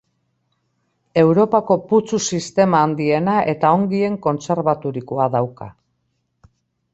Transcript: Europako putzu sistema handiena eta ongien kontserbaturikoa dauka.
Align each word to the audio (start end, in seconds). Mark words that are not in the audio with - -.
Europako 1.23 1.75
putzu 1.91 2.19
sistema 2.37 2.79
handiena 2.85 3.35
eta 3.53 3.75
ongien 3.77 4.17
kontserbaturikoa 4.25 5.29
dauka. 5.37 5.69